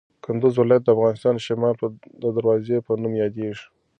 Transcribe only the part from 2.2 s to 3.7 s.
د دروازې په نوم یادیږي.